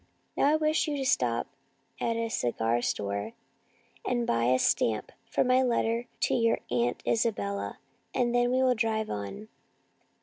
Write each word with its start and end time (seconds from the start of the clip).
"Now 0.35 0.47
I 0.47 0.55
wish 0.55 0.87
you 0.87 0.97
to 0.97 1.05
stop 1.05 1.45
at 1.99 2.15
a 2.15 2.27
cigar 2.29 2.81
store, 2.81 3.33
and 4.03 4.25
buy 4.25 4.45
a 4.45 4.57
stamp 4.57 5.11
x 5.11 5.17
for 5.29 5.43
my 5.43 5.61
letter 5.61 6.07
to 6.21 6.33
your 6.33 6.57
Aunt 6.71 7.03
Isabella, 7.05 7.77
and 8.11 8.33
then 8.33 8.49
we 8.49 8.63
will 8.63 8.73
drive 8.73 9.11
on." 9.11 9.47